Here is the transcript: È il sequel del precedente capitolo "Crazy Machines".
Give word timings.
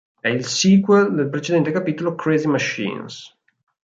È 0.19 0.27
il 0.29 0.43
sequel 0.47 1.13
del 1.13 1.29
precedente 1.29 1.71
capitolo 1.71 2.15
"Crazy 2.15 2.47
Machines". 2.47 3.35